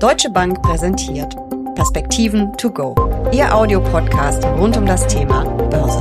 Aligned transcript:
Deutsche 0.00 0.30
Bank 0.30 0.62
präsentiert 0.62 1.36
Perspektiven 1.74 2.56
to 2.56 2.70
go. 2.70 2.94
Ihr 3.34 3.54
Audiopodcast 3.54 4.42
rund 4.46 4.74
um 4.78 4.86
das 4.86 5.06
Thema 5.06 5.44
Börse. 5.44 6.00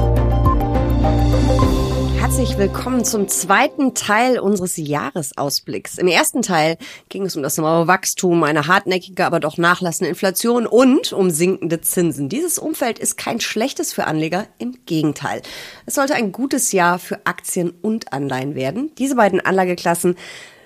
Herzlich 2.18 2.58
willkommen 2.58 3.04
zum 3.04 3.28
zweiten 3.28 3.96
Teil 3.96 4.40
unseres 4.40 4.78
Jahresausblicks. 4.78 5.98
Im 5.98 6.08
ersten 6.08 6.42
Teil 6.42 6.78
ging 7.10 7.26
es 7.26 7.36
um 7.36 7.44
das 7.44 7.58
neue 7.58 7.88
Wachstum, 7.88 8.42
eine 8.44 8.68
hartnäckige, 8.68 9.26
aber 9.26 9.42
doch 9.42 9.58
nachlassende 9.58 10.08
Inflation 10.08 10.66
und 10.66 11.12
um 11.12 11.30
sinkende 11.30 11.82
Zinsen. 11.82 12.30
Dieses 12.30 12.58
Umfeld 12.58 13.00
ist 13.00 13.18
kein 13.18 13.42
schlechtes 13.42 13.92
für 13.92 14.08
Anleger, 14.08 14.48
im 14.60 14.78
Gegenteil. 14.86 15.42
Es 15.86 15.96
sollte 15.96 16.16
ein 16.16 16.32
gutes 16.32 16.72
Jahr 16.72 17.00
für 17.00 17.26
Aktien 17.26 17.72
und 17.82 18.14
Anleihen 18.14 18.56
werden. 18.56 18.92
Diese 18.98 19.18
beiden 19.18 19.42
Anlageklassen 19.42 20.16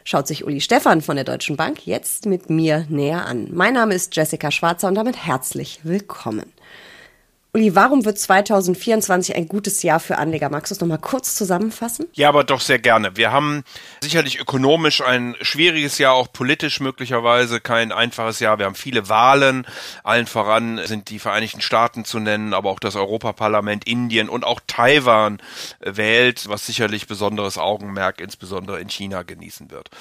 schaut 0.03 0.27
sich 0.27 0.45
Uli 0.45 0.61
Stefan 0.61 1.01
von 1.01 1.15
der 1.15 1.25
Deutschen 1.25 1.57
Bank 1.57 1.85
jetzt 1.85 2.25
mit 2.25 2.49
mir 2.49 2.85
näher 2.89 3.25
an. 3.25 3.49
Mein 3.51 3.73
Name 3.73 3.93
ist 3.93 4.15
Jessica 4.15 4.51
Schwarzer 4.51 4.87
und 4.87 4.95
damit 4.95 5.17
herzlich 5.17 5.79
willkommen. 5.83 6.52
Uli, 7.55 7.75
warum 7.75 8.03
wird 8.03 8.17
2024 8.17 9.35
ein 9.35 9.47
gutes 9.47 9.83
Jahr 9.83 9.99
für 9.99 10.17
Anleger? 10.17 10.49
Magst 10.49 10.71
du 10.71 10.73
es 10.73 10.81
nochmal 10.81 10.97
kurz 10.97 11.35
zusammenfassen? 11.35 12.07
Ja, 12.13 12.29
aber 12.29 12.43
doch 12.43 12.59
sehr 12.59 12.79
gerne. 12.79 13.15
Wir 13.15 13.31
haben 13.31 13.63
sicherlich 14.01 14.39
ökonomisch 14.39 15.01
ein 15.01 15.35
schwieriges 15.39 15.99
Jahr, 15.99 16.13
auch 16.13 16.33
politisch 16.33 16.79
möglicherweise 16.79 17.59
kein 17.59 17.91
einfaches 17.91 18.39
Jahr. 18.39 18.57
Wir 18.57 18.65
haben 18.65 18.73
viele 18.73 19.07
Wahlen. 19.07 19.67
Allen 20.03 20.25
voran 20.25 20.81
sind 20.85 21.11
die 21.11 21.19
Vereinigten 21.19 21.61
Staaten 21.61 22.05
zu 22.05 22.17
nennen, 22.17 22.55
aber 22.55 22.71
auch 22.71 22.79
das 22.79 22.95
Europaparlament, 22.95 23.85
Indien 23.85 24.29
und 24.29 24.43
auch 24.43 24.59
Taiwan 24.65 25.39
wählt, 25.79 26.49
was 26.49 26.65
sicherlich 26.65 27.05
besonderes 27.05 27.59
Augenmerk 27.59 28.19
insbesondere 28.19 28.79
in 28.79 28.89
China 28.89 29.21
genießen 29.21 29.69
wird. 29.69 29.91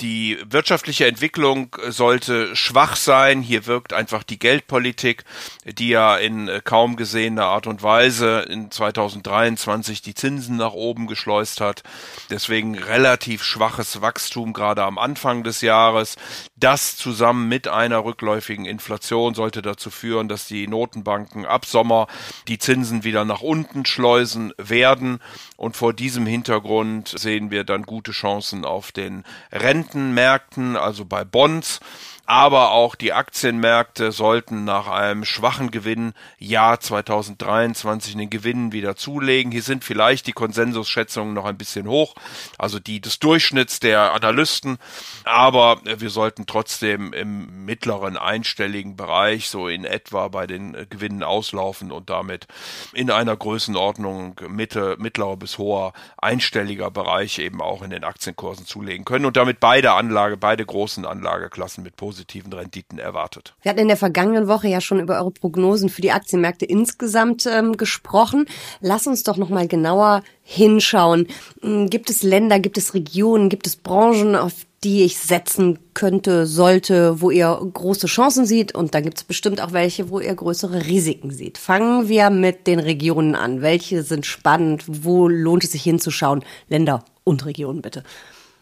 Die 0.00 0.38
wirtschaftliche 0.48 1.06
Entwicklung 1.06 1.76
sollte 1.86 2.56
schwach 2.56 2.96
sein. 2.96 3.42
Hier 3.42 3.66
wirkt 3.66 3.92
einfach 3.92 4.22
die 4.22 4.38
Geldpolitik, 4.38 5.24
die 5.66 5.88
ja 5.90 6.16
in 6.16 6.50
kaum 6.64 6.93
gesehener 6.96 7.46
Art 7.46 7.66
und 7.66 7.82
Weise 7.82 8.40
in 8.40 8.70
2023 8.70 10.02
die 10.02 10.14
Zinsen 10.14 10.56
nach 10.56 10.72
oben 10.72 11.06
geschleust 11.06 11.60
hat. 11.60 11.82
Deswegen 12.30 12.76
relativ 12.76 13.42
schwaches 13.42 14.00
Wachstum 14.00 14.52
gerade 14.52 14.82
am 14.82 14.98
Anfang 14.98 15.44
des 15.44 15.60
Jahres. 15.60 16.16
Das 16.56 16.96
zusammen 16.96 17.48
mit 17.48 17.68
einer 17.68 18.04
rückläufigen 18.04 18.64
Inflation 18.64 19.34
sollte 19.34 19.62
dazu 19.62 19.90
führen, 19.90 20.28
dass 20.28 20.46
die 20.46 20.66
Notenbanken 20.66 21.44
ab 21.44 21.66
Sommer 21.66 22.06
die 22.48 22.58
Zinsen 22.58 23.04
wieder 23.04 23.24
nach 23.24 23.40
unten 23.40 23.84
schleusen 23.86 24.52
werden. 24.56 25.20
Und 25.56 25.76
vor 25.76 25.92
diesem 25.92 26.26
Hintergrund 26.26 27.08
sehen 27.08 27.50
wir 27.50 27.64
dann 27.64 27.82
gute 27.82 28.12
Chancen 28.12 28.64
auf 28.64 28.92
den 28.92 29.24
Rentenmärkten, 29.52 30.76
also 30.76 31.04
bei 31.04 31.24
Bonds 31.24 31.80
aber 32.26 32.70
auch 32.70 32.94
die 32.94 33.12
Aktienmärkte 33.12 34.10
sollten 34.10 34.64
nach 34.64 34.88
einem 34.88 35.24
schwachen 35.24 35.70
Gewinn 35.70 36.14
Jahr 36.38 36.80
2023 36.80 38.16
den 38.16 38.30
Gewinnen 38.30 38.72
wieder 38.72 38.96
zulegen. 38.96 39.52
Hier 39.52 39.62
sind 39.62 39.84
vielleicht 39.84 40.26
die 40.26 40.32
Konsensusschätzungen 40.32 41.34
noch 41.34 41.44
ein 41.44 41.58
bisschen 41.58 41.86
hoch, 41.86 42.14
also 42.58 42.80
die 42.80 43.00
des 43.00 43.18
Durchschnitts 43.18 43.80
der 43.80 44.14
Analysten, 44.14 44.78
aber 45.24 45.80
wir 45.84 46.10
sollten 46.10 46.46
trotzdem 46.46 47.12
im 47.12 47.66
mittleren 47.66 48.16
einstelligen 48.16 48.96
Bereich 48.96 49.50
so 49.50 49.68
in 49.68 49.84
etwa 49.84 50.28
bei 50.28 50.46
den 50.46 50.74
Gewinnen 50.88 51.22
auslaufen 51.22 51.92
und 51.92 52.08
damit 52.08 52.46
in 52.94 53.10
einer 53.10 53.36
Größenordnung 53.36 54.40
Mitte, 54.48 54.96
mittlerer 54.98 55.36
bis 55.36 55.58
hoher 55.58 55.92
einstelliger 56.16 56.90
Bereich 56.90 57.38
eben 57.38 57.60
auch 57.60 57.82
in 57.82 57.90
den 57.90 58.04
Aktienkursen 58.04 58.64
zulegen 58.64 59.04
können 59.04 59.26
und 59.26 59.36
damit 59.36 59.60
beide 59.60 59.92
Anlage, 59.92 60.38
beide 60.38 60.64
großen 60.64 61.04
Anlageklassen 61.04 61.84
mit 61.84 61.96
positiven 61.96 62.13
Renditen 62.52 62.98
erwartet. 62.98 63.54
Wir 63.62 63.70
hatten 63.70 63.80
in 63.80 63.88
der 63.88 63.96
vergangenen 63.96 64.48
Woche 64.48 64.68
ja 64.68 64.80
schon 64.80 65.00
über 65.00 65.18
eure 65.18 65.30
Prognosen 65.30 65.88
für 65.88 66.02
die 66.02 66.12
Aktienmärkte 66.12 66.64
insgesamt 66.64 67.46
ähm, 67.46 67.76
gesprochen. 67.76 68.46
Lass 68.80 69.06
uns 69.06 69.22
doch 69.22 69.36
noch 69.36 69.48
mal 69.48 69.66
genauer 69.66 70.22
hinschauen. 70.42 71.26
Hm, 71.62 71.90
gibt 71.90 72.10
es 72.10 72.22
Länder, 72.22 72.60
gibt 72.60 72.78
es 72.78 72.94
Regionen, 72.94 73.48
gibt 73.48 73.66
es 73.66 73.76
Branchen, 73.76 74.36
auf 74.36 74.52
die 74.84 75.02
ich 75.02 75.18
setzen 75.18 75.78
könnte, 75.94 76.46
sollte, 76.46 77.20
wo 77.22 77.30
ihr 77.30 77.58
große 77.72 78.06
Chancen 78.06 78.44
sieht 78.44 78.74
und 78.74 78.94
dann 78.94 79.02
gibt 79.02 79.16
es 79.16 79.24
bestimmt 79.24 79.62
auch 79.62 79.72
welche, 79.72 80.10
wo 80.10 80.20
ihr 80.20 80.34
größere 80.34 80.84
Risiken 80.86 81.30
sieht. 81.30 81.56
Fangen 81.56 82.08
wir 82.08 82.28
mit 82.28 82.66
den 82.66 82.78
Regionen 82.78 83.34
an. 83.34 83.62
Welche 83.62 84.02
sind 84.02 84.26
spannend? 84.26 84.84
Wo 84.86 85.26
lohnt 85.26 85.64
es 85.64 85.72
sich 85.72 85.82
hinzuschauen? 85.82 86.44
Länder 86.68 87.02
und 87.24 87.46
Regionen 87.46 87.80
bitte. 87.80 88.02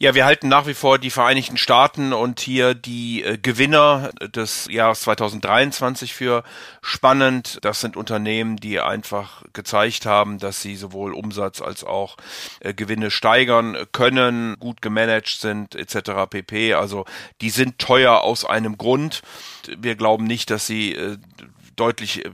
Ja, 0.02 0.16
wir 0.16 0.24
halten 0.24 0.48
nach 0.48 0.66
wie 0.66 0.74
vor 0.74 0.98
die 0.98 1.10
Vereinigten 1.10 1.56
Staaten 1.56 2.12
und 2.12 2.40
hier 2.40 2.74
die 2.74 3.22
äh, 3.22 3.38
Gewinner 3.38 4.10
des 4.20 4.66
Jahres 4.68 5.02
2023 5.02 6.12
für 6.12 6.42
spannend. 6.80 7.60
Das 7.62 7.80
sind 7.80 7.96
Unternehmen, 7.96 8.56
die 8.56 8.80
einfach 8.80 9.44
gezeigt 9.52 10.04
haben, 10.04 10.40
dass 10.40 10.60
sie 10.60 10.74
sowohl 10.74 11.14
Umsatz 11.14 11.62
als 11.62 11.84
auch 11.84 12.16
äh, 12.58 12.74
Gewinne 12.74 13.12
steigern 13.12 13.76
können, 13.92 14.56
gut 14.58 14.82
gemanagt 14.82 15.38
sind 15.38 15.76
etc. 15.76 16.28
pp. 16.28 16.74
Also 16.74 17.04
die 17.40 17.50
sind 17.50 17.78
teuer 17.78 18.22
aus 18.22 18.44
einem 18.44 18.78
Grund. 18.78 19.22
Wir 19.78 19.94
glauben 19.94 20.24
nicht, 20.24 20.50
dass 20.50 20.66
sie 20.66 20.96
äh, 20.96 21.16
deutlich 21.76 22.24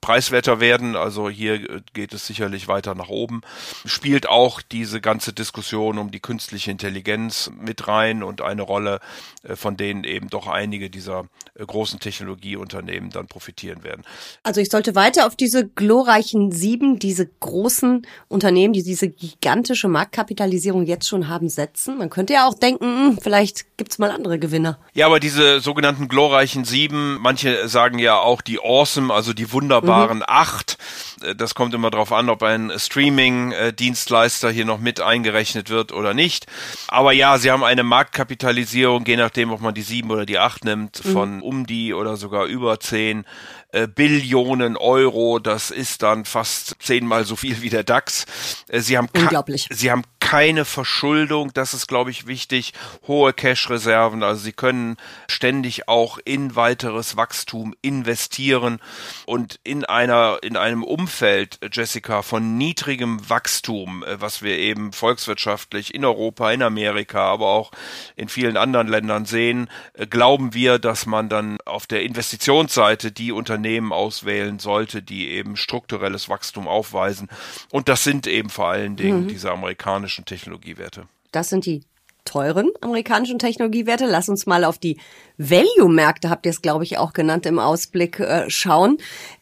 preiswerter 0.00 0.60
werden. 0.60 0.96
Also 0.96 1.28
hier 1.28 1.54
äh, 1.54 1.80
geht 1.92 2.12
es 2.14 2.26
sicherlich 2.26 2.68
weiter 2.68 2.94
nach 2.94 3.08
oben. 3.08 3.42
Spielt 3.84 4.28
auch 4.28 4.62
diese 4.62 5.00
ganze 5.00 5.32
Diskussion 5.32 5.98
um 5.98 6.10
die 6.10 6.20
künstliche 6.20 6.70
Intelligenz 6.70 7.50
mit 7.60 7.88
rein 7.88 8.22
und 8.22 8.40
eine 8.40 8.62
Rolle, 8.62 9.00
äh, 9.42 9.56
von 9.56 9.76
denen 9.76 10.04
eben 10.04 10.30
doch 10.30 10.46
einige 10.46 10.88
dieser 10.88 11.24
äh, 11.54 11.66
großen 11.66 11.98
Technologieunternehmen 11.98 13.10
dann 13.10 13.26
profitieren 13.26 13.82
werden. 13.82 14.02
Also 14.42 14.60
ich 14.60 14.70
sollte 14.70 14.94
weiter 14.94 15.26
auf 15.26 15.36
diese 15.36 15.66
glorreichen 15.66 16.52
sieben, 16.52 16.98
diese 16.98 17.26
großen 17.26 18.06
Unternehmen, 18.28 18.72
die 18.72 18.82
diese 18.82 19.08
gigantische 19.08 19.88
Marktkapitalisierung 19.88 20.86
jetzt 20.86 21.08
schon 21.08 21.28
haben, 21.28 21.48
setzen. 21.48 21.98
Man 21.98 22.10
könnte 22.10 22.34
ja 22.34 22.46
auch 22.46 22.54
denken, 22.54 22.84
hm, 22.84 23.18
vielleicht 23.20 23.76
gibt's 23.76 23.98
mal 23.98 24.10
andere 24.10 24.38
Gewinner. 24.38 24.78
Ja, 24.94 25.06
aber 25.06 25.20
diese 25.20 25.60
sogenannten 25.60 26.08
glorreichen 26.08 26.64
sieben, 26.64 27.18
manche 27.20 27.68
sagen 27.68 27.98
ja 27.98 28.18
auch 28.18 28.40
die 28.40 28.60
Awesome, 28.60 29.12
also 29.12 29.32
die 29.32 29.52
wunderbaren 29.52 29.87
wunderbaren 29.88 30.18
mhm. 30.18 30.24
acht. 30.26 30.78
Äh, 31.22 31.34
das 31.34 31.54
kommt 31.54 31.74
immer 31.74 31.90
darauf 31.90 32.12
an, 32.12 32.28
ob 32.28 32.42
ein 32.42 32.72
Streaming-Dienstleister 32.76 34.50
hier 34.50 34.64
noch 34.64 34.78
mit 34.78 35.00
eingerechnet 35.00 35.70
wird 35.70 35.92
oder 35.92 36.14
nicht. 36.14 36.46
Aber 36.88 37.12
ja, 37.12 37.38
sie 37.38 37.50
haben 37.50 37.64
eine 37.64 37.82
Marktkapitalisierung, 37.82 39.04
je 39.06 39.16
nachdem, 39.16 39.50
ob 39.50 39.60
man 39.60 39.74
die 39.74 39.82
sieben 39.82 40.10
oder 40.10 40.26
die 40.26 40.38
acht 40.38 40.64
nimmt, 40.64 41.04
mhm. 41.04 41.12
von 41.12 41.42
um 41.42 41.66
die 41.66 41.94
oder 41.94 42.16
sogar 42.16 42.46
über 42.46 42.80
zehn 42.80 43.24
äh, 43.72 43.86
Billionen 43.86 44.76
Euro. 44.76 45.38
Das 45.38 45.70
ist 45.70 46.02
dann 46.02 46.24
fast 46.24 46.76
zehnmal 46.80 47.24
so 47.24 47.36
viel 47.36 47.60
wie 47.62 47.70
der 47.70 47.84
DAX. 47.84 48.26
Äh, 48.68 48.80
sie 48.80 48.96
haben 48.96 49.08
Unglaublich. 49.14 49.68
Sie 49.70 49.90
haben 49.90 50.02
keine 50.28 50.66
Verschuldung, 50.66 51.54
das 51.54 51.72
ist, 51.72 51.86
glaube 51.86 52.10
ich, 52.10 52.26
wichtig. 52.26 52.74
Hohe 53.06 53.32
Cash-Reserven, 53.32 54.22
also 54.22 54.42
sie 54.42 54.52
können 54.52 54.98
ständig 55.26 55.88
auch 55.88 56.18
in 56.22 56.54
weiteres 56.54 57.16
Wachstum 57.16 57.74
investieren 57.80 58.78
und 59.24 59.58
in 59.64 59.86
einer, 59.86 60.36
in 60.42 60.58
einem 60.58 60.84
Umfeld, 60.84 61.58
Jessica, 61.72 62.20
von 62.20 62.58
niedrigem 62.58 63.30
Wachstum, 63.30 64.04
äh, 64.04 64.20
was 64.20 64.42
wir 64.42 64.58
eben 64.58 64.92
volkswirtschaftlich 64.92 65.94
in 65.94 66.04
Europa, 66.04 66.52
in 66.52 66.62
Amerika, 66.62 67.22
aber 67.22 67.46
auch 67.46 67.70
in 68.14 68.28
vielen 68.28 68.58
anderen 68.58 68.86
Ländern 68.86 69.24
sehen, 69.24 69.70
äh, 69.94 70.06
glauben 70.06 70.52
wir, 70.52 70.78
dass 70.78 71.06
man 71.06 71.30
dann 71.30 71.56
auf 71.64 71.86
der 71.86 72.02
Investitionsseite 72.02 73.12
die 73.12 73.32
Unternehmen 73.32 73.94
auswählen 73.94 74.58
sollte, 74.58 75.00
die 75.00 75.30
eben 75.30 75.56
strukturelles 75.56 76.28
Wachstum 76.28 76.68
aufweisen. 76.68 77.30
Und 77.70 77.88
das 77.88 78.04
sind 78.04 78.26
eben 78.26 78.50
vor 78.50 78.68
allen 78.68 78.96
Dingen 78.96 79.22
mhm. 79.22 79.28
diese 79.28 79.50
amerikanischen 79.50 80.17
amerikanischen 80.18 80.24
Technologiewerte. 80.24 81.08
Das 81.32 81.48
sind 81.48 81.66
die 81.66 81.82
teuren 82.24 82.70
amerikanischen 82.80 83.38
Technologiewerte. 83.38 84.06
Lass 84.06 84.28
uns 84.28 84.46
mal 84.46 84.64
auf 84.64 84.78
die 84.78 84.98
Value-Märkte, 85.38 86.30
habt 86.30 86.46
ihr 86.46 86.50
es, 86.50 86.62
glaube 86.62 86.84
ich, 86.84 86.98
auch 86.98 87.12
genannt, 87.12 87.46
im 87.46 87.58
Ausblick 87.58 88.20
äh, 88.20 88.50
schauen. 88.50 88.98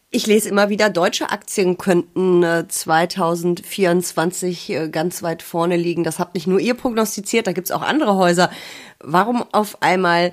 Ich 0.09 0.25
lese 0.25 0.47
immer 0.47 0.69
wieder, 0.69 0.89
deutsche 0.89 1.31
Aktien 1.31 1.77
könnten 1.77 2.41
äh, 2.41 2.65
2024 2.65 4.69
äh, 4.69 4.89
ganz 4.89 5.21
weit 5.21 5.43
vorne 5.43 5.75
liegen. 5.75 6.05
Das 6.05 6.17
habt 6.17 6.33
nicht 6.33 6.47
nur 6.47 6.61
ihr 6.61 6.75
prognostiziert, 6.75 7.45
da 7.45 7.51
gibt's 7.51 7.71
auch 7.71 7.81
andere 7.81 8.15
Häuser. 8.15 8.49
Warum 8.99 9.43
auf 9.51 9.81
einmal 9.81 10.31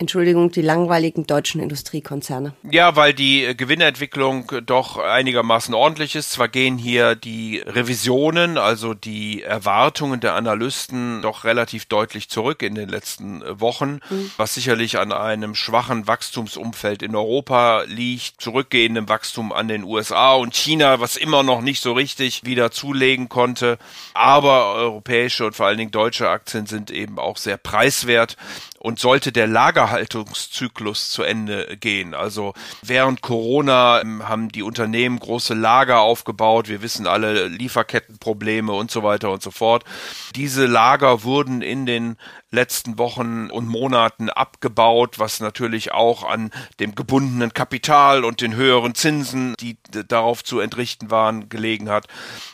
Entschuldigung, 0.00 0.50
die 0.50 0.62
langweiligen 0.62 1.26
deutschen 1.26 1.60
Industriekonzerne? 1.60 2.54
Ja, 2.70 2.96
weil 2.96 3.12
die 3.12 3.44
äh, 3.44 3.54
Gewinnentwicklung 3.54 4.50
doch 4.64 4.96
einigermaßen 4.96 5.74
ordentlich 5.74 6.16
ist. 6.16 6.32
Zwar 6.32 6.48
gehen 6.48 6.78
hier 6.78 7.14
die 7.14 7.58
Revisionen, 7.58 8.56
also 8.56 8.94
die 8.94 9.42
Erwartungen 9.42 10.20
der 10.20 10.36
Analysten 10.36 11.20
doch 11.20 11.44
relativ 11.44 11.84
deutlich 11.84 12.30
zurück 12.30 12.62
in 12.62 12.74
den 12.76 12.88
letzten 12.88 13.42
äh, 13.42 13.60
Wochen, 13.60 14.00
mhm. 14.08 14.30
was 14.38 14.54
sicherlich 14.54 14.98
an 14.98 15.12
einem 15.12 15.54
schwachen 15.54 16.06
Wachstumsumfeld 16.06 17.02
in 17.02 17.14
Europa 17.14 17.82
liegt, 17.82 18.40
zurückgehendem 18.40 19.06
Wachstum 19.06 19.52
an 19.52 19.68
den 19.68 19.84
USA 19.84 20.32
und 20.32 20.54
China, 20.54 21.00
was 21.00 21.18
immer 21.18 21.42
noch 21.42 21.60
nicht 21.60 21.82
so 21.82 21.92
richtig 21.92 22.44
wieder 22.44 22.70
zulegen 22.70 23.28
konnte. 23.28 23.76
Aber 24.14 24.72
europäische 24.72 25.44
und 25.44 25.54
vor 25.54 25.66
allen 25.66 25.76
Dingen 25.76 25.90
deutsche 25.90 26.30
Aktien 26.30 26.64
sind 26.64 26.90
eben 26.90 27.18
auch 27.18 27.36
sehr 27.36 27.58
preiswert 27.58 28.38
und 28.78 28.98
sollte 28.98 29.30
der 29.30 29.46
Lager 29.46 29.89
Lagerhaltungszyklus 29.90 31.10
zu 31.10 31.22
Ende 31.22 31.76
gehen. 31.78 32.14
Also 32.14 32.54
während 32.82 33.22
Corona 33.22 34.00
ähm, 34.00 34.28
haben 34.28 34.48
die 34.50 34.62
Unternehmen 34.62 35.18
große 35.18 35.54
Lager 35.54 36.00
aufgebaut. 36.00 36.68
Wir 36.68 36.82
wissen 36.82 37.06
alle 37.06 37.48
Lieferkettenprobleme 37.48 38.72
und 38.72 38.90
so 38.90 39.02
weiter 39.02 39.30
und 39.30 39.42
so 39.42 39.50
fort. 39.50 39.84
Diese 40.36 40.66
Lager 40.66 41.24
wurden 41.24 41.62
in 41.62 41.86
den 41.86 42.16
letzten 42.50 42.98
Wochen 42.98 43.48
und 43.48 43.68
Monaten 43.68 44.28
abgebaut, 44.28 45.18
was 45.18 45.40
natürlich 45.40 45.92
auch 45.92 46.28
an 46.28 46.50
dem 46.80 46.96
gebundenen 46.96 47.54
Kapital 47.54 48.24
und 48.24 48.40
den 48.40 48.56
höheren 48.56 48.94
Zinsen, 48.96 49.54
die 49.60 49.76
darauf 50.08 50.42
zu 50.42 50.58
entrichten 50.58 51.10
waren, 51.10 51.48
gelegen 51.48 51.88
hat. 51.88 52.08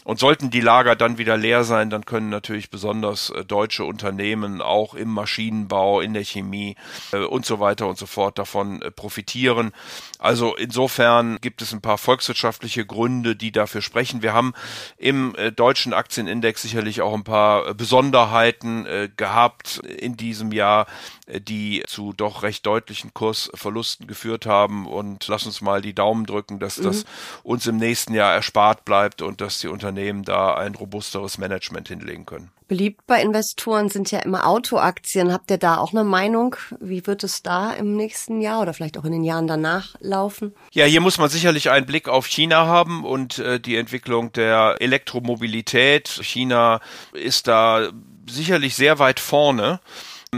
Und 0.04 0.19
sollten 0.19 0.50
die 0.50 0.60
Lager 0.60 0.96
dann 0.96 1.16
wieder 1.16 1.37
leer 1.38 1.64
sein, 1.64 1.88
dann 1.88 2.04
können 2.04 2.28
natürlich 2.28 2.70
besonders 2.70 3.31
äh, 3.31 3.44
deutsche 3.44 3.84
Unternehmen 3.84 4.60
auch 4.60 4.94
im 4.94 5.08
Maschinenbau, 5.08 6.00
in 6.00 6.12
der 6.12 6.25
Chemie 6.25 6.76
äh, 7.12 7.19
und 7.19 7.46
so 7.46 7.58
weiter 7.58 7.87
und 7.87 7.96
so 7.96 8.06
fort 8.06 8.38
davon 8.38 8.82
äh, 8.82 8.90
profitieren. 8.90 9.72
Also 10.19 10.54
insofern 10.56 11.38
gibt 11.40 11.62
es 11.62 11.72
ein 11.72 11.81
paar 11.81 11.99
volkswirtschaftliche 11.99 12.84
Gründe, 12.84 13.34
die 13.34 13.50
dafür 13.50 13.81
sprechen. 13.81 14.22
Wir 14.22 14.34
haben 14.34 14.52
im 14.99 15.34
deutschen 15.56 15.92
Aktienindex 15.92 16.62
sicherlich 16.62 17.00
auch 17.00 17.14
ein 17.14 17.25
paar 17.25 17.75
Besonderheiten 17.75 18.87
gehabt 19.16 19.81
in 19.86 20.16
diesem 20.16 20.52
Jahr, 20.52 20.86
äh, 21.26 21.40
die 21.40 21.82
zu 21.86 22.12
doch 22.12 22.42
recht 22.42 22.66
deutlichen 22.66 23.14
Kursverlusten 23.14 24.06
geführt 24.06 24.46
haben. 24.46 24.86
Und 24.86 25.26
lass 25.28 25.46
uns 25.46 25.60
mal 25.60 25.82
die 25.82 25.94
Daumen 25.94 26.26
drücken, 26.26 26.58
dass 26.58 26.78
mhm. 26.78 26.84
das 26.84 27.04
uns 27.42 27.66
im 27.66 27.76
nächsten 27.76 28.14
Jahr 28.14 28.34
erspart 28.34 28.84
bleibt 28.84 29.22
und 29.22 29.40
dass 29.40 29.58
die 29.58 29.68
Unternehmen 29.68 30.24
da 30.24 30.54
ein 30.54 30.74
robusteres 30.74 31.38
Management 31.38 31.88
hinlegen 31.88 32.26
können. 32.26 32.50
Beliebt 32.68 33.06
bei 33.06 33.22
Investoren 33.22 33.90
sind 33.90 34.10
ja 34.10 34.18
immer 34.20 34.44
Autoaktien. 34.44 35.32
Habt 35.32 35.52
ihr 35.52 35.58
da 35.58 35.76
auch 35.76 35.92
eine 35.92 36.02
Meinung? 36.02 36.56
Wie 36.80 37.06
wird 37.06 37.22
es 37.22 37.44
da 37.44 37.72
im 37.72 37.94
nächsten 37.94 38.40
Jahr 38.40 38.60
oder 38.60 38.74
vielleicht 38.74 38.98
auch 38.98 39.04
in 39.04 39.12
den 39.12 39.22
Jahren 39.22 39.46
danach 39.46 39.94
laufen? 40.00 40.52
Ja, 40.72 40.84
hier 40.84 41.00
muss 41.00 41.18
man 41.18 41.30
sicherlich 41.30 41.70
einen 41.70 41.86
Blick 41.86 42.08
auf 42.08 42.26
China 42.26 42.66
haben 42.66 43.04
und 43.04 43.38
äh, 43.38 43.60
die 43.60 43.76
Entwicklung 43.76 44.32
der 44.32 44.76
Elektromobilität. 44.80 46.08
China 46.08 46.80
ist 47.12 47.46
da 47.46 47.92
sicherlich 48.28 48.75
sehr 48.75 48.99
weit 48.99 49.20
vorne 49.20 49.81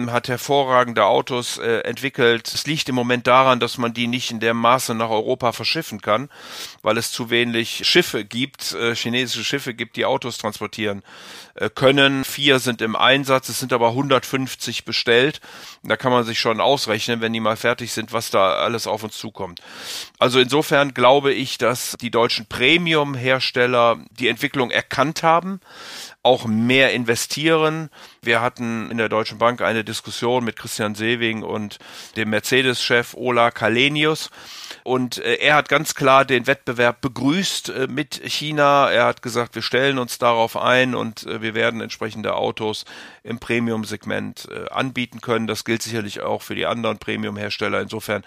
hat 0.06 0.29
hervorragende 0.29 1.05
Autos 1.06 1.58
äh, 1.58 1.81
entwickelt. 1.81 2.49
Es 2.52 2.67
liegt 2.67 2.88
im 2.88 2.94
Moment 2.94 3.26
daran, 3.26 3.58
dass 3.58 3.79
man 3.79 3.94
die 3.94 4.06
nicht 4.06 4.31
in 4.31 4.38
dem 4.38 4.56
Maße 4.56 4.94
nach 4.94 5.11
Europa 5.11 5.52
verschiffen 5.52 6.00
kann, 6.00 6.29
weil 6.82 6.99
es 6.99 7.11
zu 7.11 7.31
wenig 7.31 7.87
Schiffe 7.87 8.25
gibt, 8.25 8.73
äh, 8.75 8.94
chinesische 8.94 9.44
Schiffe 9.44 9.75
gibt, 9.75 9.96
die 9.96 10.05
Autos 10.05 10.38
transportieren 10.38 11.02
äh, 11.55 11.70
können. 11.70 12.25
Vier 12.25 12.58
sind 12.58 12.82
im 12.82 12.96
Einsatz, 12.96 13.49
es 13.49 13.58
sind 13.58 13.73
aber 13.73 13.88
150 13.88 14.85
bestellt. 14.85 15.40
Da 15.82 15.96
kann 15.96 16.12
man 16.12 16.25
sich 16.25 16.38
schon 16.38 16.61
ausrechnen, 16.61 17.20
wenn 17.20 17.32
die 17.32 17.40
mal 17.40 17.56
fertig 17.56 17.93
sind, 17.93 18.12
was 18.12 18.31
da 18.31 18.55
alles 18.56 18.87
auf 18.87 19.02
uns 19.02 19.17
zukommt. 19.17 19.61
Also 20.19 20.38
insofern 20.38 20.93
glaube 20.94 21.32
ich, 21.32 21.58
dass 21.58 21.96
die 22.00 22.11
deutschen 22.11 22.46
Premium-Hersteller 22.46 23.99
die 24.11 24.29
Entwicklung 24.29 24.70
erkannt 24.70 25.23
haben 25.23 25.61
auch 26.29 26.46
mehr 26.46 26.93
investieren. 26.93 27.88
Wir 28.28 28.42
hatten 28.42 28.90
in 28.90 28.98
der 28.98 29.08
Deutschen 29.08 29.38
Bank 29.38 29.62
eine 29.62 29.84
Diskussion 29.84 30.44
mit 30.44 30.56
Christian 30.56 30.94
Sewing 30.94 31.42
und 31.42 31.78
dem 32.14 32.28
Mercedes-Chef 32.28 33.14
Ola 33.14 33.50
Kalenius. 33.50 34.28
Und 34.84 35.16
äh, 35.16 35.36
er 35.36 35.54
hat 35.54 35.70
ganz 35.70 35.94
klar 35.94 36.26
den 36.26 36.46
Wettbewerb 36.46 37.00
begrüßt 37.00 37.70
äh, 37.70 37.86
mit 37.88 38.20
China. 38.22 38.90
Er 38.90 39.06
hat 39.06 39.22
gesagt, 39.22 39.54
wir 39.54 39.62
stellen 39.62 39.98
uns 39.98 40.19
darauf 40.19 40.58
ein 40.58 40.94
und 40.94 41.25
äh, 41.25 41.40
wir 41.40 41.54
werden 41.54 41.80
entsprechende 41.80 42.34
Autos 42.34 42.84
im 43.28 43.38
Premium-Segment 43.38 44.48
äh, 44.50 44.69
anbieten 44.70 45.20
können. 45.20 45.46
Das 45.46 45.64
gilt 45.64 45.82
sicherlich 45.82 46.20
auch 46.20 46.42
für 46.42 46.54
die 46.54 46.66
anderen 46.66 46.98
Premium-Hersteller. 46.98 47.80
Insofern 47.80 48.25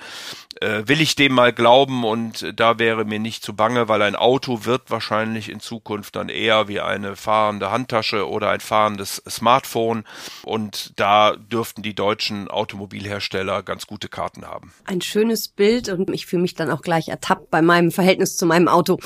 äh, 0.60 0.84
will 0.86 1.02
ich 1.02 1.16
dem 1.16 1.34
mal 1.34 1.54
glauben 1.54 2.04
und 2.04 2.44
äh, 2.44 2.54
da 2.54 2.80
wäre 2.80 3.06
mir 3.06 3.20
nicht 3.20 3.44
zu 3.44 3.56
bange, 3.56 3.88
weil 3.88 4.02
ein 4.02 4.16
Auto 4.16 4.66
wird 4.66 4.90
wahrscheinlich 4.90 5.50
in 5.50 5.60
Zukunft 5.60 6.16
dann 6.16 6.30
eher 6.30 6.68
wie 6.68 6.80
eine 6.80 7.16
fahrende 7.16 7.72
Handtasche 7.72 8.30
oder 8.30 8.50
ein 8.50 8.60
fahrendes 8.60 9.22
Smartphone 9.28 10.04
und 10.44 10.94
da 11.00 11.36
dürften 11.36 11.82
die 11.82 11.96
deutschen 11.96 12.48
Automobilhersteller 12.48 13.64
ganz 13.64 13.88
gute 13.88 14.08
Karten 14.08 14.46
haben. 14.46 14.72
Ein 14.86 15.02
schönes 15.02 15.48
Bild 15.48 15.90
und 15.90 16.10
ich 16.14 16.26
fühle 16.26 16.44
mich 16.44 16.56
dann 16.56 16.70
auch 16.70 16.82
gleich 16.82 17.10
ertappt 17.10 17.50
bei 17.50 17.62
meinem 17.62 17.92
Verhältnis 17.92 18.38
zu 18.38 18.46
meinem 18.46 18.68
Auto. 18.68 19.00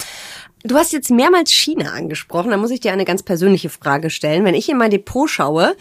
Du 0.65 0.75
hast 0.77 0.93
jetzt 0.93 1.11
mehrmals 1.11 1.51
China 1.51 1.91
angesprochen. 1.91 2.49
Da 2.49 2.57
muss 2.57 2.71
ich 2.71 2.79
dir 2.79 2.91
eine 2.91 3.05
ganz 3.05 3.21
persönliche 3.21 3.69
Frage 3.69 4.09
stellen. 4.09 4.45
Wenn 4.45 4.55
ich 4.55 4.67
in 4.67 4.77
mein 4.77 4.89
Depot 4.89 5.29
schaue, 5.29 5.77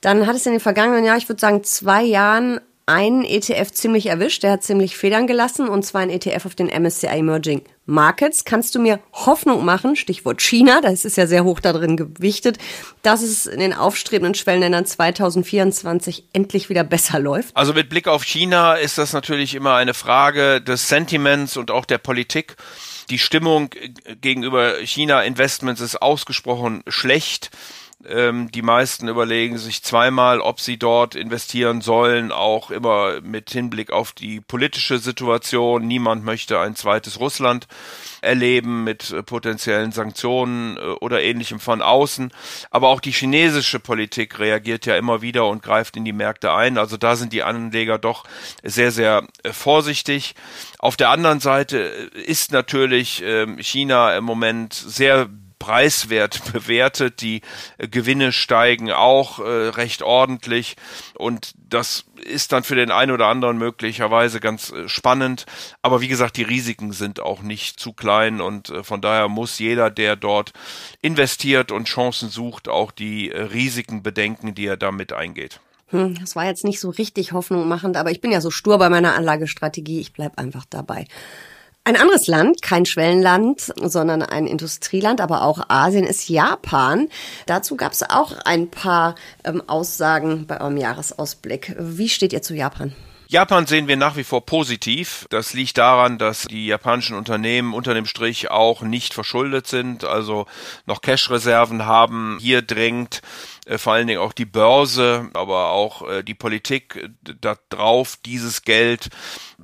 dann 0.00 0.26
hat 0.26 0.34
es 0.34 0.46
in 0.46 0.52
den 0.52 0.60
vergangenen 0.60 1.04
Jahren, 1.04 1.18
ich 1.18 1.28
würde 1.28 1.40
sagen, 1.40 1.62
zwei 1.62 2.02
Jahren 2.02 2.60
einen 2.86 3.24
ETF 3.24 3.70
ziemlich 3.70 4.06
erwischt. 4.06 4.42
Der 4.42 4.50
hat 4.50 4.64
ziemlich 4.64 4.96
Federn 4.96 5.28
gelassen 5.28 5.68
und 5.68 5.84
zwar 5.84 6.00
ein 6.00 6.10
ETF 6.10 6.46
auf 6.46 6.54
den 6.56 6.66
MSCI 6.66 7.06
Emerging 7.06 7.62
Markets. 7.84 8.44
Kannst 8.44 8.74
du 8.74 8.80
mir 8.80 8.98
Hoffnung 9.12 9.64
machen, 9.64 9.94
Stichwort 9.94 10.42
China, 10.42 10.80
das 10.80 11.04
ist 11.04 11.16
ja 11.16 11.28
sehr 11.28 11.44
hoch 11.44 11.60
da 11.60 11.72
drin 11.72 11.96
gewichtet, 11.96 12.58
dass 13.02 13.22
es 13.22 13.46
in 13.46 13.60
den 13.60 13.74
aufstrebenden 13.74 14.34
Schwellenländern 14.34 14.86
2024 14.86 16.24
endlich 16.32 16.68
wieder 16.68 16.82
besser 16.82 17.20
läuft? 17.20 17.56
Also 17.56 17.74
mit 17.74 17.88
Blick 17.88 18.08
auf 18.08 18.24
China 18.24 18.74
ist 18.74 18.98
das 18.98 19.12
natürlich 19.12 19.54
immer 19.54 19.74
eine 19.74 19.94
Frage 19.94 20.60
des 20.60 20.88
Sentiments 20.88 21.56
und 21.56 21.70
auch 21.70 21.84
der 21.84 21.98
Politik. 21.98 22.56
Die 23.10 23.18
Stimmung 23.18 23.70
gegenüber 24.20 24.78
China-Investments 24.78 25.80
ist 25.80 26.02
ausgesprochen 26.02 26.82
schlecht. 26.88 27.50
Ähm, 28.04 28.50
die 28.50 28.60
meisten 28.60 29.08
überlegen 29.08 29.56
sich 29.56 29.82
zweimal, 29.82 30.40
ob 30.40 30.60
sie 30.60 30.78
dort 30.78 31.14
investieren 31.14 31.80
sollen, 31.80 32.30
auch 32.30 32.70
immer 32.70 33.22
mit 33.22 33.50
Hinblick 33.50 33.90
auf 33.90 34.12
die 34.12 34.42
politische 34.42 34.98
Situation. 34.98 35.86
Niemand 35.86 36.22
möchte 36.22 36.60
ein 36.60 36.76
zweites 36.76 37.18
Russland 37.20 37.66
erleben 38.20 38.84
mit 38.84 39.12
äh, 39.12 39.22
potenziellen 39.22 39.92
Sanktionen 39.92 40.76
äh, 40.76 40.80
oder 41.00 41.22
ähnlichem 41.22 41.58
von 41.58 41.80
außen. 41.80 42.32
Aber 42.70 42.88
auch 42.88 43.00
die 43.00 43.12
chinesische 43.12 43.80
Politik 43.80 44.38
reagiert 44.38 44.84
ja 44.84 44.96
immer 44.96 45.22
wieder 45.22 45.46
und 45.46 45.62
greift 45.62 45.96
in 45.96 46.04
die 46.04 46.12
Märkte 46.12 46.52
ein. 46.52 46.76
Also 46.76 46.98
da 46.98 47.16
sind 47.16 47.32
die 47.32 47.44
Anleger 47.44 47.98
doch 47.98 48.24
sehr, 48.62 48.92
sehr 48.92 49.26
äh, 49.42 49.52
vorsichtig. 49.52 50.34
Auf 50.78 50.98
der 50.98 51.08
anderen 51.08 51.40
Seite 51.40 51.78
ist 51.78 52.52
natürlich 52.52 53.22
ähm, 53.24 53.56
China 53.58 54.14
im 54.14 54.24
Moment 54.24 54.74
sehr 54.74 55.30
preiswert 55.58 56.40
bewertet. 56.52 57.20
Die 57.20 57.42
äh, 57.78 57.88
Gewinne 57.88 58.32
steigen 58.32 58.90
auch 58.90 59.38
äh, 59.38 59.42
recht 59.42 60.02
ordentlich 60.02 60.76
und 61.14 61.54
das 61.68 62.04
ist 62.24 62.52
dann 62.52 62.62
für 62.62 62.74
den 62.74 62.90
einen 62.90 63.12
oder 63.12 63.26
anderen 63.26 63.58
möglicherweise 63.58 64.40
ganz 64.40 64.70
äh, 64.72 64.88
spannend. 64.88 65.46
Aber 65.82 66.00
wie 66.00 66.08
gesagt, 66.08 66.36
die 66.36 66.42
Risiken 66.42 66.92
sind 66.92 67.20
auch 67.20 67.42
nicht 67.42 67.80
zu 67.80 67.92
klein 67.92 68.40
und 68.40 68.72
von 68.82 69.00
daher 69.00 69.28
muss 69.28 69.58
jeder, 69.58 69.90
der 69.90 70.16
dort 70.16 70.52
investiert 71.02 71.72
und 71.72 71.88
Chancen 71.88 72.28
sucht, 72.28 72.68
auch 72.68 72.90
die 72.90 73.28
Risiken 73.28 74.02
bedenken, 74.02 74.54
die 74.54 74.66
er 74.66 74.76
damit 74.76 75.12
eingeht. 75.12 75.60
Hm, 75.88 76.16
das 76.18 76.34
war 76.34 76.46
jetzt 76.46 76.64
nicht 76.64 76.80
so 76.80 76.90
richtig 76.90 77.32
hoffnungmachend, 77.32 77.96
aber 77.96 78.10
ich 78.10 78.20
bin 78.20 78.32
ja 78.32 78.40
so 78.40 78.50
stur 78.50 78.78
bei 78.78 78.88
meiner 78.88 79.14
Anlagestrategie. 79.14 80.00
Ich 80.00 80.12
bleib 80.12 80.38
einfach 80.38 80.64
dabei. 80.68 81.06
Ein 81.86 81.94
anderes 81.94 82.26
Land, 82.26 82.62
kein 82.62 82.84
Schwellenland, 82.84 83.60
sondern 83.60 84.20
ein 84.20 84.48
Industrieland, 84.48 85.20
aber 85.20 85.42
auch 85.42 85.68
Asien 85.68 86.04
ist 86.04 86.28
Japan. 86.28 87.06
Dazu 87.46 87.76
gab 87.76 87.92
es 87.92 88.02
auch 88.02 88.32
ein 88.44 88.72
paar 88.72 89.14
ähm, 89.44 89.62
Aussagen 89.68 90.48
bei 90.48 90.60
eurem 90.60 90.78
Jahresausblick. 90.78 91.76
Wie 91.78 92.08
steht 92.08 92.32
ihr 92.32 92.42
zu 92.42 92.56
Japan? 92.56 92.92
Japan 93.28 93.66
sehen 93.66 93.86
wir 93.86 93.96
nach 93.96 94.16
wie 94.16 94.24
vor 94.24 94.44
positiv. 94.44 95.26
Das 95.30 95.52
liegt 95.52 95.78
daran, 95.78 96.18
dass 96.18 96.42
die 96.42 96.66
japanischen 96.66 97.16
Unternehmen 97.16 97.72
unter 97.72 97.94
dem 97.94 98.06
Strich 98.06 98.50
auch 98.50 98.82
nicht 98.82 99.14
verschuldet 99.14 99.68
sind, 99.68 100.04
also 100.04 100.46
noch 100.86 101.00
Cash-Reserven 101.00 101.86
haben. 101.86 102.38
Hier 102.40 102.62
drängt 102.62 103.22
vor 103.76 103.94
allen 103.94 104.06
Dingen 104.06 104.20
auch 104.20 104.32
die 104.32 104.44
Börse, 104.44 105.28
aber 105.34 105.70
auch 105.70 106.08
äh, 106.08 106.22
die 106.22 106.34
Politik 106.34 106.96
äh, 106.96 107.34
darauf, 107.68 108.16
dieses 108.24 108.62
Geld 108.62 109.08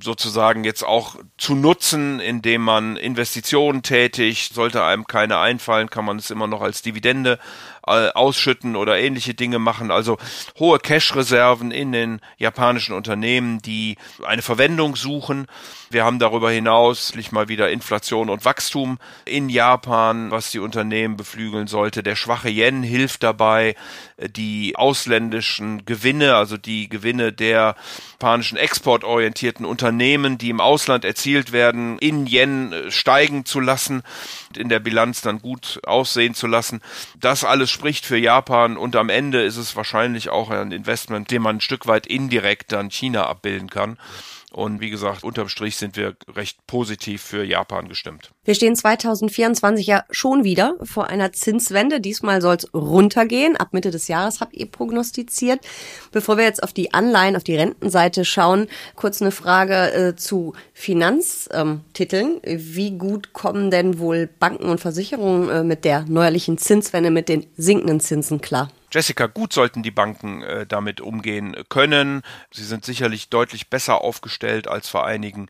sozusagen 0.00 0.64
jetzt 0.64 0.82
auch 0.82 1.16
zu 1.38 1.54
nutzen, 1.54 2.18
indem 2.18 2.62
man 2.62 2.96
Investitionen 2.96 3.82
tätigt. 3.82 4.54
Sollte 4.54 4.82
einem 4.84 5.06
keine 5.06 5.38
einfallen, 5.38 5.88
kann 5.88 6.04
man 6.04 6.18
es 6.18 6.30
immer 6.30 6.48
noch 6.48 6.62
als 6.62 6.82
Dividende 6.82 7.38
äh, 7.86 8.10
ausschütten 8.10 8.76
oder 8.76 8.98
ähnliche 8.98 9.34
Dinge 9.34 9.58
machen. 9.58 9.90
Also 9.90 10.18
hohe 10.58 10.78
Cash-Reserven 10.78 11.70
in 11.70 11.92
den 11.92 12.20
japanischen 12.38 12.94
Unternehmen, 12.94 13.60
die 13.62 13.96
eine 14.24 14.42
Verwendung 14.42 14.96
suchen. 14.96 15.46
Wir 15.90 16.04
haben 16.04 16.18
darüber 16.18 16.50
hinaus 16.50 17.12
mal 17.32 17.48
wieder 17.48 17.70
Inflation 17.70 18.30
und 18.30 18.44
Wachstum 18.44 18.98
in 19.24 19.48
Japan, 19.48 20.30
was 20.30 20.50
die 20.50 20.58
Unternehmen 20.58 21.16
beflügeln 21.16 21.66
sollte. 21.66 22.02
Der 22.02 22.16
schwache 22.16 22.48
Yen 22.48 22.82
hilft 22.82 23.22
dabei, 23.22 23.74
die 24.36 24.76
ausländischen 24.76 25.84
Gewinne, 25.84 26.34
also 26.34 26.56
die 26.56 26.88
Gewinne 26.88 27.32
der 27.32 27.76
japanischen 28.12 28.56
exportorientierten 28.56 29.66
Unternehmen, 29.66 30.38
die 30.38 30.50
im 30.50 30.60
Ausland 30.60 31.04
erzielt 31.04 31.52
werden, 31.52 31.98
in 31.98 32.26
Yen 32.26 32.72
äh, 32.72 32.90
steigen 32.90 33.44
zu 33.44 33.58
lassen, 33.60 34.02
in 34.56 34.68
der 34.68 34.80
Bilanz 34.80 35.20
dann 35.20 35.40
gut 35.40 35.80
aussehen 35.84 36.34
zu 36.34 36.46
lassen. 36.46 36.80
Das 37.18 37.44
alles 37.44 37.70
spricht 37.70 38.06
für 38.06 38.16
Japan 38.16 38.76
und 38.76 38.96
am 38.96 39.08
Ende 39.08 39.42
ist 39.42 39.56
es 39.56 39.76
wahrscheinlich 39.76 40.28
auch 40.30 40.50
ein 40.50 40.72
Investment, 40.72 41.30
dem 41.30 41.42
man 41.42 41.56
ein 41.56 41.60
Stück 41.60 41.86
weit 41.86 42.06
indirekt 42.06 42.72
dann 42.72 42.90
China 42.90 43.26
abbilden 43.26 43.70
kann. 43.70 43.98
Und 44.52 44.80
wie 44.80 44.90
gesagt, 44.90 45.24
unterm 45.24 45.48
Strich 45.48 45.76
sind 45.76 45.96
wir 45.96 46.14
recht 46.34 46.66
positiv 46.66 47.22
für 47.22 47.42
Japan 47.42 47.88
gestimmt. 47.88 48.30
Wir 48.44 48.54
stehen 48.54 48.76
2024 48.76 49.86
ja 49.86 50.04
schon 50.10 50.44
wieder 50.44 50.76
vor 50.82 51.06
einer 51.06 51.32
Zinswende. 51.32 52.00
Diesmal 52.00 52.42
soll 52.42 52.56
es 52.56 52.74
runtergehen. 52.74 53.56
Ab 53.56 53.72
Mitte 53.72 53.90
des 53.90 54.08
Jahres 54.08 54.40
habt 54.40 54.54
ihr 54.54 54.66
prognostiziert. 54.66 55.60
Bevor 56.10 56.36
wir 56.36 56.44
jetzt 56.44 56.62
auf 56.62 56.72
die 56.72 56.92
Anleihen, 56.92 57.36
auf 57.36 57.44
die 57.44 57.56
Rentenseite 57.56 58.24
schauen, 58.24 58.66
kurz 58.94 59.22
eine 59.22 59.30
Frage 59.30 59.92
äh, 59.92 60.16
zu 60.16 60.52
Finanztiteln. 60.74 62.40
Wie 62.44 62.90
gut 62.92 63.32
kommen 63.32 63.70
denn 63.70 63.98
wohl 63.98 64.26
Banken 64.26 64.64
und 64.64 64.80
Versicherungen 64.80 65.48
äh, 65.48 65.64
mit 65.64 65.84
der 65.86 66.04
neuerlichen 66.06 66.58
Zinswende, 66.58 67.10
mit 67.10 67.28
den 67.28 67.46
sinkenden 67.56 68.00
Zinsen 68.00 68.40
klar? 68.42 68.68
Jessica, 68.92 69.26
gut 69.26 69.52
sollten 69.52 69.82
die 69.82 69.90
Banken 69.90 70.42
äh, 70.42 70.66
damit 70.66 71.00
umgehen 71.00 71.56
können. 71.68 72.22
Sie 72.50 72.64
sind 72.64 72.84
sicherlich 72.84 73.30
deutlich 73.30 73.70
besser 73.70 74.02
aufgestellt 74.02 74.68
als 74.68 74.88
vor 74.88 75.06
einigen 75.06 75.48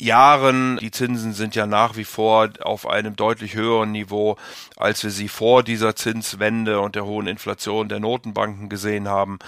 Jahren. 0.00 0.78
Die 0.78 0.92
Zinsen 0.92 1.32
sind 1.32 1.56
ja 1.56 1.66
nach 1.66 1.96
wie 1.96 2.04
vor 2.04 2.50
auf 2.60 2.86
einem 2.86 3.16
deutlich 3.16 3.54
höheren 3.54 3.90
Niveau, 3.90 4.36
als 4.76 5.02
wir 5.02 5.10
sie 5.10 5.28
vor 5.28 5.64
dieser 5.64 5.96
Zinswende 5.96 6.80
und 6.80 6.94
der 6.94 7.04
hohen 7.04 7.26
Inflation 7.26 7.88
der 7.88 7.98
Notenbanken 7.98 8.68
gesehen 8.68 9.08
haben. 9.08 9.38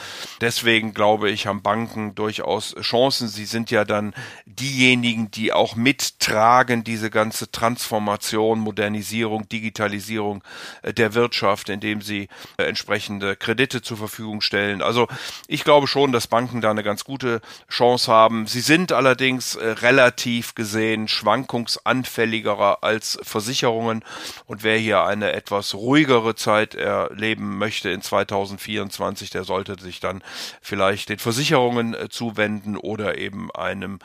Deswegen 0.40 0.92
glaube 0.92 1.30
ich, 1.30 1.46
haben 1.46 1.62
Banken 1.62 2.16
durchaus 2.16 2.74
Chancen. 2.80 3.28
Sie 3.28 3.44
sind 3.44 3.70
ja 3.70 3.84
dann 3.84 4.12
diejenigen, 4.44 5.30
die 5.30 5.52
auch 5.52 5.76
mittragen, 5.76 6.82
diese 6.82 7.10
ganze 7.10 7.50
Transformation, 7.50 8.58
Modernisierung, 8.58 9.48
Digitalisierung 9.48 10.42
äh, 10.82 10.92
der 10.92 11.14
Wirtschaft, 11.14 11.68
indem 11.68 12.02
sie 12.02 12.28
äh, 12.56 12.64
entsprechende 12.64 13.36
Kredite 13.36 13.82
zur 13.82 13.96
Verfügung 13.96 14.40
stellen. 14.40 14.82
Also 14.82 15.06
ich 15.46 15.62
glaube 15.62 15.86
schon, 15.86 16.10
dass 16.10 16.26
Banken 16.26 16.60
da 16.60 16.70
eine 16.70 16.82
ganz 16.82 17.04
gute 17.04 17.40
Chance 17.68 18.10
haben. 18.10 18.46
Sie 18.48 18.60
sind 18.60 18.90
allerdings 18.90 19.54
äh, 19.54 19.68
relativ 19.68 20.39
relativ 20.40 20.54
gesehen 20.54 21.08
schwankungsanfälligerer 21.08 22.78
als 22.82 23.18
Versicherungen. 23.22 24.02
Und 24.46 24.62
wer 24.64 24.78
hier 24.78 25.04
eine 25.04 25.32
etwas 25.32 25.74
ruhigere 25.74 26.34
Zeit 26.34 26.74
erleben 26.74 27.58
möchte 27.58 27.90
in 27.90 28.00
2024, 28.00 29.30
der 29.30 29.44
sollte 29.44 29.76
sich 29.80 30.00
dann 30.00 30.22
vielleicht 30.62 31.10
den 31.10 31.18
Versicherungen 31.18 31.94
äh, 31.94 32.08
zuwenden 32.08 32.76
oder 32.76 33.18
eben 33.18 33.50
einem, 33.52 33.98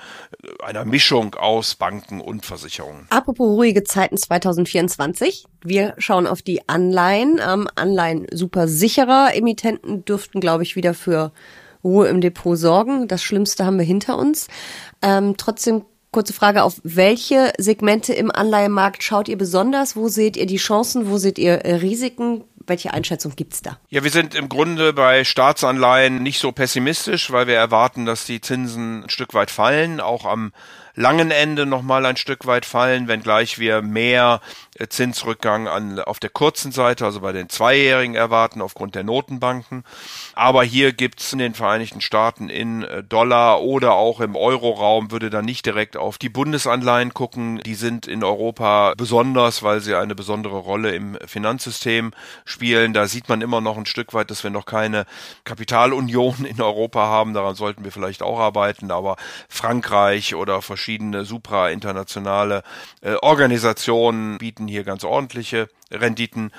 äh, 0.44 0.63
einer 0.63 0.86
Mischung 0.86 1.36
aus 1.36 1.75
Banken 1.75 2.20
und 2.20 2.46
Versicherungen. 2.46 3.08
Apropos 3.10 3.48
ruhige 3.48 3.84
Zeiten 3.84 4.18
2024. 4.18 5.46
Wir 5.63 5.94
schauen 5.98 6.27
auf 6.27 6.42
die 6.42 6.68
Anleihen. 6.68 7.39
Ähm, 7.46 7.68
Anleihen 7.75 8.27
super 8.32 8.68
sicherer. 8.68 9.30
Emittenten 9.34 10.04
dürften, 10.04 10.42
glaube 10.42 10.63
ich, 10.63 10.75
wieder 10.75 10.94
für 10.94 11.32
Ruhe 11.84 12.08
im 12.08 12.20
Depot 12.20 12.58
sorgen. 12.58 13.08
Das 13.08 13.24
Schlimmste 13.24 13.65
haben 13.65 13.77
wir 13.77 13.86
hinter 13.86 14.18
uns. 14.18 14.48
Ähm, 15.01 15.36
trotzdem 15.38 15.86
Kurze 16.15 16.31
Frage, 16.31 16.63
auf 16.63 16.79
welche 16.86 17.51
Segmente 17.57 18.13
im 18.13 18.31
Anleihemarkt 18.31 19.03
schaut 19.03 19.27
ihr 19.27 19.38
besonders? 19.38 19.98
Wo 19.98 20.07
seht 20.07 20.38
ihr 20.38 20.45
die 20.45 20.55
Chancen? 20.55 21.10
Wo 21.10 21.17
seht 21.17 21.38
ihr 21.38 21.65
äh, 21.65 21.75
Risiken? 21.75 22.45
Welche 22.65 22.93
Einschätzung 22.93 23.36
gibt's 23.36 23.62
da? 23.62 23.77
Ja, 23.89 24.01
wir 24.05 24.12
sind 24.12 24.34
im 24.34 24.48
Grunde 24.48 24.93
bei 24.93 25.25
Staatsanleihen 25.25 26.24
nicht 26.24 26.39
so 26.39 26.53
pessimistisch, 26.53 27.34
weil 27.34 27.48
wir 27.48 27.55
erwarten, 27.55 28.05
dass 28.05 28.24
die 28.24 28.39
Zinsen 28.39 29.03
ein 29.03 29.10
Stück 29.10 29.34
weit 29.34 29.51
fallen, 29.51 30.00
auch 30.00 30.24
am 30.24 30.53
langen 30.96 31.32
Ende 31.32 31.66
nochmal 31.66 32.06
ein 32.06 32.18
Stück 32.18 32.46
weit 32.48 32.66
fallen, 32.66 33.08
wenngleich 33.08 33.60
wir 33.60 33.82
mehr 33.82 34.42
äh, 34.80 34.88
Zinsrückgang 34.88 35.68
an, 35.68 36.00
auf 36.00 36.20
der 36.20 36.30
kurzen 36.30 36.72
Seite, 36.72 37.06
also 37.06 37.22
bei 37.22 37.32
den 37.32 37.50
Zweijährigen 37.50 38.16
erwarten 38.16 38.62
aufgrund 38.62 38.96
der 38.96 39.04
Notenbanken. 39.04 39.84
Aber 40.34 40.64
hier 40.64 40.94
gibt's 40.94 41.32
in 41.34 41.40
den 41.40 41.54
Vereinigten 41.54 42.02
Staaten 42.02 42.50
in 42.50 42.84
äh, 42.84 43.04
Dollar 43.04 43.62
oder 43.62 43.94
auch 43.94 44.22
im 44.22 44.36
Euroraum, 44.36 45.12
würde 45.12 45.30
dann 45.30 45.46
nicht 45.46 45.66
direkt 45.66 45.98
auf 45.98 46.18
die 46.18 46.30
Bundesanleihen 46.30 47.14
gucken. 47.14 47.60
Die 47.66 47.75
sind 47.75 48.08
in 48.08 48.24
Europa 48.24 48.94
besonders, 48.96 49.64
weil 49.64 49.82
sie 49.82 49.96
eine 49.96 50.16
besondere 50.16 50.58
Rolle 50.58 50.96
im 50.96 51.18
Finanzsystem 51.25 52.14
spielen. 52.46 52.94
Da 52.94 53.08
sieht 53.08 53.28
man 53.30 53.42
immer 53.42 53.62
noch 53.62 53.78
ein 53.78 53.86
Stück 53.86 54.14
weit, 54.14 54.32
dass 54.32 54.44
wir 54.44 54.52
noch 54.52 54.66
keine 54.66 55.06
Kapitalunion 55.44 56.46
in 56.46 56.62
Europa 56.62 57.02
haben. 57.08 57.34
Daran 57.34 57.56
sollten 57.56 57.84
wir 57.84 57.92
vielleicht 57.92 58.24
auch 58.24 58.40
arbeiten. 58.40 58.92
Aber 58.92 59.18
Frankreich 59.50 60.36
oder 60.36 60.62
verschiedene 60.62 60.85
suprainternationale 61.24 62.63
äh, 63.01 63.15
Organisationen 63.15 64.38
bieten 64.38 64.68
hier 64.68 64.84
ganz 64.84 65.04
ordentliche 65.04 65.70
Renditen. 65.92 66.51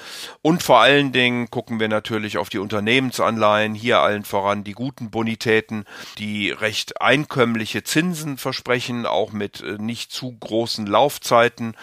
Und 0.43 0.63
vor 0.63 0.81
allen 0.81 1.13
Dingen 1.13 1.51
gucken 1.51 1.81
wir 1.81 1.89
natürlich 1.89 2.39
auf 2.39 2.49
die 2.49 2.59
Unternehmensanleihen, 2.59 3.75
hier 3.75 4.01
allen 4.01 4.25
voran 4.25 4.65
die 4.65 4.73
guten 4.73 5.11
Bonitäten, 5.11 5.85
die 6.19 6.51
recht 6.51 7.01
einkömmliche 7.01 7.83
Zinsen 7.83 8.39
versprechen, 8.39 9.07
auch 9.07 9.33
mit 9.33 9.61
äh, 9.61 9.77
nicht 9.79 10.13
zu 10.13 10.37
großen 10.39 10.87
Laufzeiten 10.87 11.75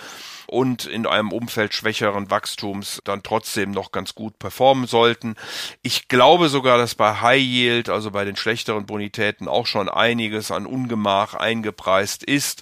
und 0.54 0.86
in 0.86 1.08
einem 1.08 1.32
Umfeld 1.32 1.74
schwächeren 1.74 2.30
Wachstums 2.30 3.02
dann 3.06 3.24
trotzdem 3.24 3.72
noch 3.72 3.92
ganz 3.92 4.14
gut 4.14 4.38
performen 4.38 4.86
sollten. 4.86 5.36
Ich 5.82 6.08
glaube 6.08 6.48
sogar, 6.48 6.78
dass 6.78 6.94
bei 6.94 7.22
High 7.22 7.42
Yield, 7.42 7.90
also 7.90 8.12
bei 8.12 8.24
den 8.24 8.36
schlechteren 8.36 8.86
Bonitäten, 8.86 9.48
auch 9.48 9.66
schon 9.66 9.90
einiges 9.90 10.52
an 10.52 10.68
Ungemach 10.68 11.34
eingepreist 11.34 12.24
ist. 12.24 12.62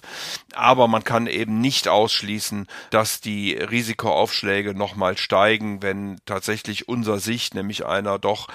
Aber 0.54 0.88
man 0.88 1.04
kann 1.04 1.26
eben 1.26 1.60
nicht 1.60 1.86
ausschließen, 1.86 2.66
dass 2.88 3.20
die 3.20 3.52
Risikoaufschläge 3.52 4.74
nochmal 4.74 5.18
steigen, 5.18 5.82
wenn 5.82 6.18
tatsächlich 6.24 6.88
unser 6.88 7.18
Sicht, 7.18 7.54
nämlich 7.54 7.84
einer 7.84 8.18
doch 8.18 8.48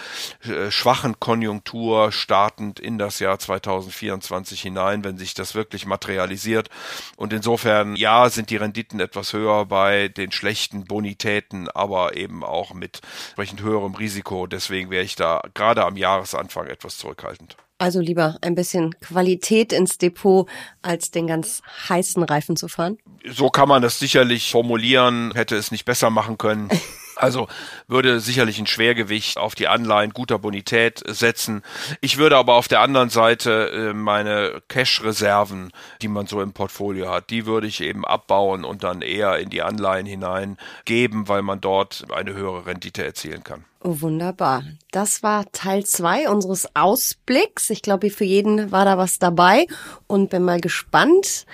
äh, 0.44 0.72
schwachen 0.72 1.20
Konjunktur 1.20 2.12
startend 2.12 2.79
in 2.79 2.98
das 2.98 3.20
Jahr 3.20 3.38
2024 3.38 4.62
hinein, 4.62 5.03
wenn 5.03 5.20
sich 5.20 5.36
das 5.36 5.53
wirklich 5.53 5.86
materialisiert. 5.86 6.70
Und 7.17 7.34
insofern, 7.34 7.96
ja, 7.96 8.29
sind 8.32 8.50
die 8.50 8.58
Renditen 8.58 9.00
etwas 9.00 9.26
etwas 9.27 9.34
höher 9.34 9.65
bei 9.65 10.07
den 10.07 10.31
schlechten 10.31 10.86
Bonitäten, 10.86 11.69
aber 11.69 12.15
eben 12.15 12.43
auch 12.43 12.74
mit 12.74 13.01
entsprechend 13.27 13.62
höherem 13.62 13.96
Risiko. 13.96 14.48
Deswegen 14.48 14.89
wäre 14.89 15.03
ich 15.03 15.15
da 15.15 15.41
gerade 15.53 15.86
am 15.86 15.98
Jahresanfang 15.98 16.67
etwas 16.67 16.98
zurückhaltend. 16.98 17.57
Also 17.79 18.00
lieber 18.00 18.38
ein 18.41 18.55
bisschen 18.55 19.00
Qualität 19.01 19.72
ins 19.72 19.98
Depot, 19.98 20.50
als 20.81 21.12
den 21.12 21.27
ganz 21.27 21.62
heißen 21.89 22.24
Reifen 22.24 22.55
zu 22.55 22.67
fahren? 22.67 22.98
So 23.29 23.50
kann 23.50 23.69
man 23.69 23.81
das 23.81 24.00
sicherlich 24.00 24.50
formulieren, 24.50 25.31
hätte 25.36 25.55
es 25.55 25.72
nicht 25.72 25.86
besser 25.86 26.10
machen 26.10 26.38
können. 26.38 26.69
Also 27.17 27.47
würde 27.88 28.19
sicherlich 28.19 28.59
ein 28.59 28.67
Schwergewicht 28.67 29.38
auf 29.38 29.55
die 29.55 29.67
Anleihen 29.67 30.12
guter 30.12 30.39
Bonität 30.39 31.01
setzen. 31.07 31.63
Ich 32.01 32.17
würde 32.17 32.38
aber 32.38 32.53
auf 32.55 32.67
der 32.67 32.81
anderen 32.81 33.09
Seite 33.09 33.69
äh, 33.69 33.93
meine 33.93 34.62
Cash-Reserven, 34.67 35.71
die 36.01 36.07
man 36.07 36.27
so 36.27 36.41
im 36.41 36.53
Portfolio 36.53 37.09
hat, 37.09 37.29
die 37.29 37.45
würde 37.45 37.67
ich 37.67 37.81
eben 37.81 38.05
abbauen 38.05 38.63
und 38.63 38.83
dann 38.83 39.01
eher 39.01 39.39
in 39.39 39.50
die 39.50 39.62
Anleihen 39.62 40.05
hineingeben, 40.05 41.27
weil 41.27 41.41
man 41.41 41.62
dort 41.62 42.05
eine 42.12 42.33
höhere 42.33 42.65
Rendite 42.65 43.03
erzielen 43.03 43.43
kann. 43.43 43.65
Oh, 43.83 44.01
wunderbar. 44.01 44.63
Das 44.91 45.24
war 45.24 45.51
Teil 45.51 45.86
zwei 45.86 46.29
unseres 46.29 46.75
Ausblicks. 46.75 47.69
Ich 47.69 47.81
glaube, 47.81 48.09
für 48.09 48.25
jeden 48.25 48.71
war 48.71 48.86
da 48.86 48.97
was 48.97 49.19
dabei 49.19 49.67
und 50.07 50.29
bin 50.29 50.43
mal 50.43 50.59
gespannt, 50.59 51.45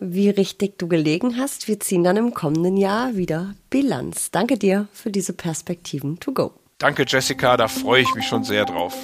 wie 0.00 0.30
richtig 0.30 0.78
du 0.78 0.88
gelegen 0.88 1.36
hast. 1.36 1.68
Wir 1.68 1.78
ziehen 1.78 2.02
dann 2.02 2.16
im 2.16 2.34
kommenden 2.34 2.76
Jahr 2.76 3.14
wieder 3.16 3.54
Bilanz. 3.68 4.30
Danke 4.30 4.58
dir 4.58 4.88
für 4.92 5.10
diese 5.10 5.32
Perspektiven 5.32 6.18
to 6.18 6.32
go. 6.32 6.52
Danke, 6.78 7.04
Jessica. 7.06 7.56
Da 7.56 7.68
freue 7.68 8.02
ich 8.02 8.14
mich 8.14 8.26
schon 8.26 8.42
sehr 8.42 8.64
drauf. 8.64 8.94